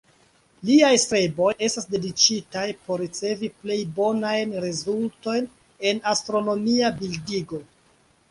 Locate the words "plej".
3.65-3.77